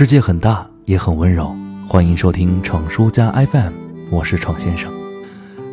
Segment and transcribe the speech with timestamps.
[0.00, 1.54] 世界很大，也很温柔。
[1.86, 3.70] 欢迎收听闯书家 FM，
[4.08, 4.90] 我是闯先生。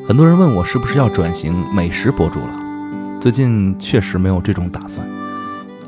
[0.05, 3.21] 很多人问我是不是要转型美食博主了？
[3.21, 5.07] 最近确实没有这种打算。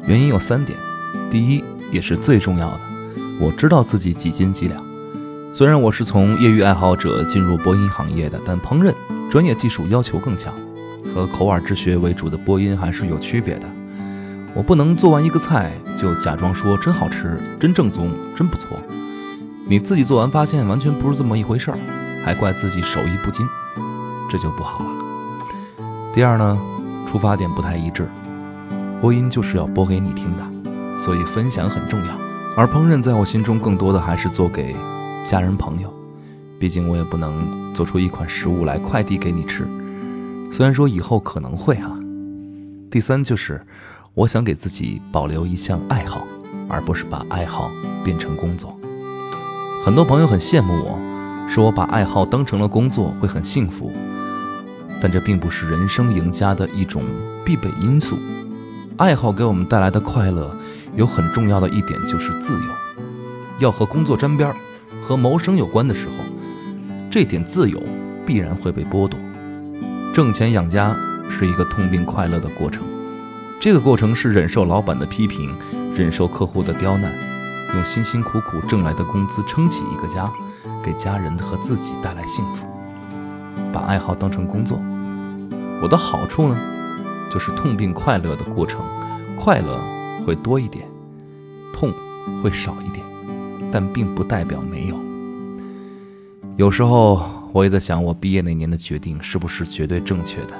[0.07, 0.79] 原因有三点：
[1.29, 1.61] 第一，
[1.91, 2.79] 也是最重要的，
[3.41, 4.81] 我知道自己几斤几两。
[5.53, 8.93] 虽然我是从业余爱好者进入播音行业的，但烹饪
[9.29, 10.53] 专业技术要求更强，
[11.13, 13.63] 和口耳之学为主的播音还是有区别的。
[14.55, 18.77] 我不能做完一个菜就假装说真好吃、真正宗、真不错。
[19.67, 21.77] 你自己做完发现完全不是这么一回事儿，
[22.25, 23.48] 还怪自己手艺不精，
[24.30, 24.89] 这就不好了。
[26.13, 26.58] 第二呢，
[27.09, 28.08] 出发点不太一致。
[28.99, 30.44] 播音就是要播给你听的，
[31.05, 32.17] 所以分享很重要。
[32.58, 34.75] 而烹饪在我心中更多的还是做给
[35.30, 35.94] 家人朋友，
[36.59, 39.67] 毕竟我也不能做出一款食物来快递给你吃。
[40.52, 41.95] 虽然说以后可能会哈。
[42.89, 43.61] 第三就是。
[44.20, 46.28] 我想给自己保留一项爱好，
[46.68, 47.72] 而不是把爱好
[48.04, 48.78] 变成工作。
[49.86, 51.00] 很多朋友很羡慕我，
[51.50, 53.89] 说我把爱好当成了工作会很幸福，
[55.02, 57.02] 但这并不是人生赢家的一种
[57.45, 58.17] 必备因素。
[58.98, 60.54] 爱好给我们带来的快乐，
[60.98, 62.70] 有很重要的一点就是自由。
[63.61, 64.56] 要和工作沾边儿，
[65.08, 66.11] 和谋生有关的时候，
[67.09, 67.81] 这点自由
[68.28, 69.17] 必然会被剥夺。
[70.14, 70.94] 挣钱养家
[71.30, 72.83] 是一个痛并快乐的过程。
[73.61, 75.53] 这个过程是忍受老板的批评，
[75.93, 77.11] 忍受客户的刁难，
[77.75, 80.31] 用辛辛苦苦挣来的工资撑起一个家，
[80.81, 82.65] 给家人和自己带来幸福。
[83.73, 84.80] 把爱好当成工作，
[85.81, 86.57] 我的好处呢，
[87.33, 88.80] 就是痛并快乐的过程，
[89.37, 89.77] 快乐
[90.25, 90.87] 会多一点，
[91.73, 91.91] 痛
[92.41, 93.05] 会少一点，
[93.73, 94.95] 但并不代表没有。
[96.55, 97.21] 有时候
[97.52, 100.53] 我也在想，我毕业那年的决定是不是绝对正确的？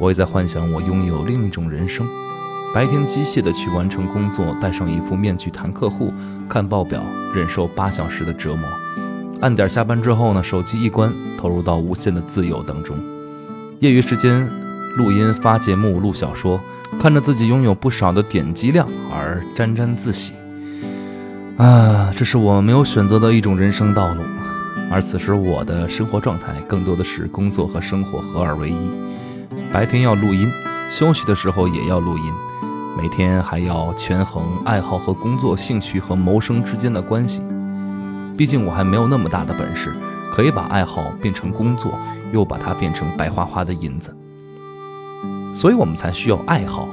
[0.00, 2.06] 我也在幻想我拥有另一种人生，
[2.74, 6.10] 白天机械的去完成工作，戴上一副面具谈客户、
[6.48, 7.02] 看报表，
[7.34, 8.66] 忍受八小时的折磨。
[9.42, 12.96] 按点下班之后呢，手机一关，投入到无限的自由当中。
[13.80, 14.48] 业余时间
[14.96, 16.58] 录音、发节目、录小说，
[16.98, 20.32] 看着自己拥有不少的点击量而沾沾自喜。
[21.58, 24.22] 啊，这是我没有选择的一种人生道路。
[24.90, 29.09] 而此时我的生活状态更多的是工作和生活合二为一。
[29.72, 30.50] 白天要录音，
[30.90, 32.24] 休息的时候也要录音，
[33.00, 37.40] 每天还要权衡爱好和工作、兴趣和谋生之间的关系。
[38.36, 39.94] 毕竟我还没有那么大的本事，
[40.32, 41.92] 可以把爱好变成工作，
[42.32, 44.12] 又把它变成白花花的银子。
[45.54, 46.88] 所以我们才需要爱好，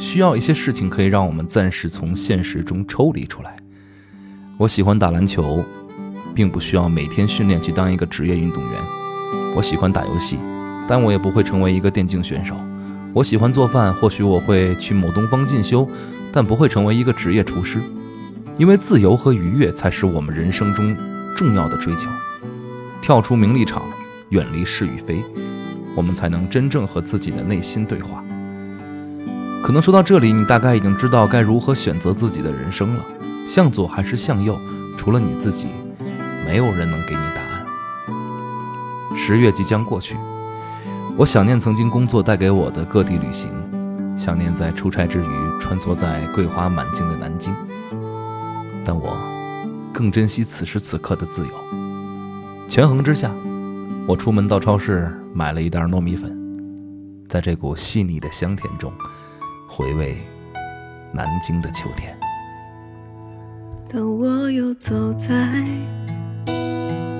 [0.00, 3.54] 需要一些事情可以让我们暂时从现实中抽离出来。
[4.56, 5.62] 我喜欢打篮球，
[6.34, 8.72] 并不需要每天训练去当一个职业运动员。
[9.56, 10.38] 我喜欢打游戏。
[10.88, 12.54] 但我也不会成为一个电竞选手。
[13.12, 15.88] 我喜欢做饭，或许我会去某东方进修，
[16.32, 17.78] 但不会成为一个职业厨师。
[18.58, 20.96] 因为自由和愉悦才是我们人生中
[21.36, 22.08] 重要的追求。
[23.02, 23.82] 跳出名利场，
[24.30, 25.22] 远离是与非，
[25.94, 28.22] 我们才能真正和自己的内心对话。
[29.62, 33.00] 可能说到这里，你大概已经知道该如何选择自己的人生了。
[33.50, 34.56] 向左还是向右？
[34.98, 35.66] 除了你自己，
[36.46, 37.66] 没有人能给你答案。
[39.16, 40.16] 十月即将过去。
[41.16, 43.48] 我想念曾经工作带给我的各地旅行，
[44.18, 47.54] 想念在出差之余穿梭在桂花满径的南京，
[48.84, 49.16] 但我
[49.92, 51.52] 更珍惜此时此刻的自由。
[52.68, 53.30] 权衡之下，
[54.08, 56.36] 我出门到超市买了一袋糯米粉，
[57.28, 58.92] 在这股细腻的香甜中，
[59.68, 60.18] 回味
[61.12, 62.12] 南京的秋天。
[63.88, 65.64] 当我又走在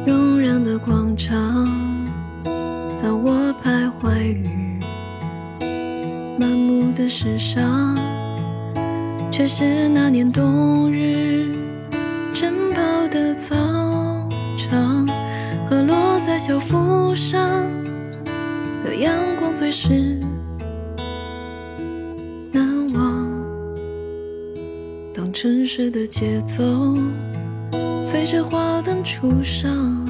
[0.05, 1.65] 悠然的广场。
[3.01, 4.79] 当我徘徊于
[6.39, 7.97] 满目的世上，
[9.33, 11.57] 却是那年冬日
[12.35, 13.57] 晨跑的操
[14.59, 15.09] 场
[15.67, 17.67] 和落在校服上
[18.85, 20.21] 的阳光最是
[22.53, 23.27] 难忘。
[25.15, 26.63] 当城市的节奏
[28.05, 30.05] 随着花灯初上。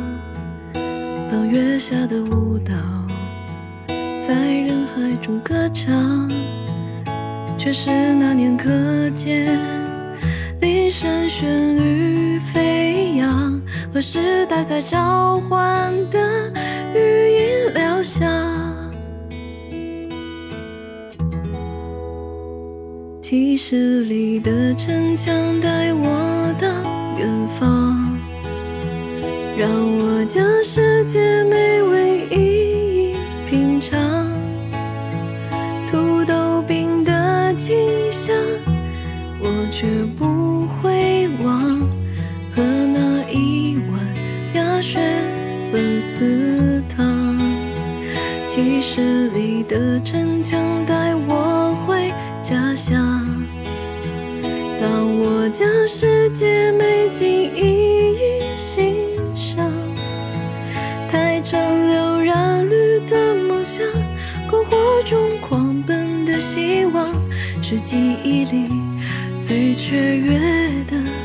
[1.31, 2.75] 当月下的舞蹈
[4.26, 6.26] 在人海中歌唱，
[7.59, 8.71] 却是那年课
[9.11, 9.55] 间
[10.62, 13.61] 铃声旋律飞扬，
[13.93, 16.50] 和时代在召唤的
[16.94, 18.26] 语音疗响。
[23.20, 26.67] 记事里的城墙带我到
[27.19, 27.94] 远方。
[29.56, 31.74] 让我将世界美
[46.00, 47.04] 思塔，
[48.46, 53.26] 几十里的城墙带我回家乡。
[54.81, 57.26] 当我将世界美景
[57.56, 58.94] 一一欣
[59.34, 59.70] 赏，
[61.08, 61.58] 台行
[61.88, 63.86] 柳染绿的梦想，
[64.48, 67.08] 篝火中狂奔的希望，
[67.62, 68.70] 是记忆里
[69.40, 70.38] 最雀跃
[70.90, 71.24] 的。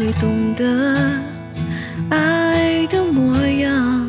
[0.00, 0.64] 会懂得
[2.08, 4.08] 爱的模样，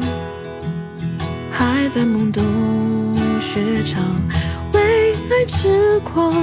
[1.51, 2.41] 还在懵懂
[3.41, 4.01] 学唱，
[4.71, 6.33] 为爱痴狂。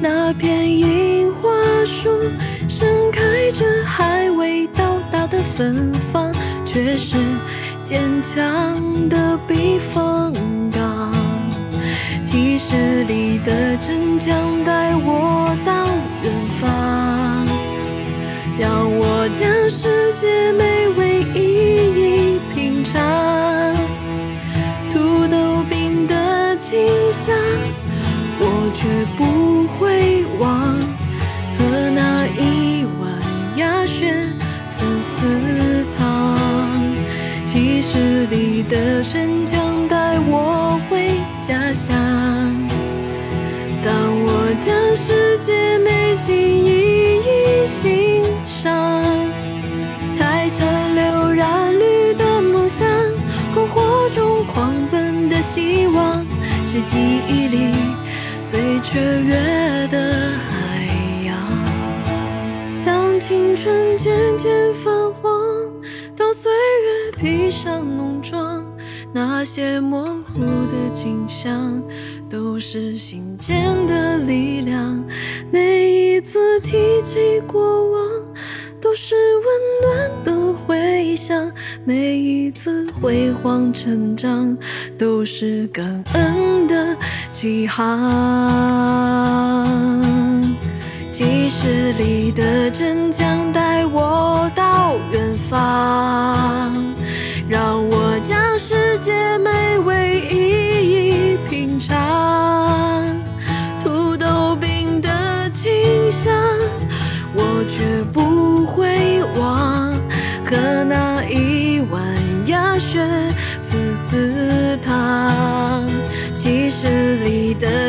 [0.00, 1.50] 那片樱花
[1.84, 2.08] 树
[2.66, 6.32] 盛开着还未到达的芬芳，
[6.64, 7.18] 却是
[7.84, 10.32] 坚强的避风
[10.72, 11.12] 港。
[12.24, 13.76] 七十里的
[38.68, 41.10] 的神将带我回
[41.40, 41.96] 家乡。
[43.82, 43.94] 当
[44.24, 49.02] 我将世界美景一一欣赏，
[50.18, 52.86] 带着流染绿的梦想，
[53.54, 56.22] 篝火中狂奔的希望，
[56.66, 57.74] 是记忆里
[58.46, 60.12] 最雀跃的
[60.50, 61.34] 海洋。
[62.84, 65.07] 当青春渐渐放，
[67.12, 68.64] 披上浓妆，
[69.12, 71.82] 那些模糊的景象，
[72.28, 75.04] 都是心间的力量。
[75.50, 78.00] 每一次提起过往，
[78.80, 79.44] 都是温
[79.82, 81.50] 暖的回响。
[81.84, 84.56] 每一次辉煌成长，
[84.98, 86.96] 都是感恩的
[87.32, 87.88] 起航。
[91.10, 96.87] 几十里的城墙带我到远方，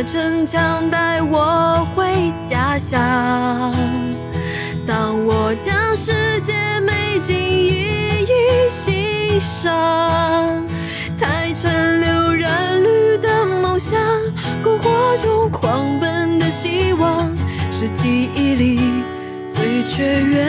[0.10, 3.00] 里的城墙带我回家乡。
[4.88, 10.66] 当我将世界美景一一欣赏，
[11.20, 14.00] 带着流染绿的梦想，
[14.64, 17.30] 篝火中狂奔的希望，
[17.72, 19.04] 是记忆里
[19.50, 20.49] 最雀跃